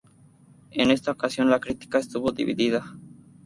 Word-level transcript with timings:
En 0.71 0.89
esta 0.89 1.11
ocasión, 1.11 1.51
la 1.51 1.59
crítica 1.59 1.99
estuvo 1.99 2.31
dividida. 2.31 2.97